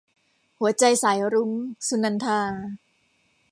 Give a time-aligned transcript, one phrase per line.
[0.59, 1.51] หัวใจสายรุ้ง-
[1.87, 2.41] สุนันทา